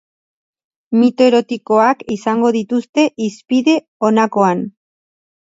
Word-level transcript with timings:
Mito 1.01 1.27
erotikoak 1.31 2.01
izango 2.15 2.51
dituzte 2.57 3.05
hizpide 3.27 3.77
honakoan. 4.09 4.67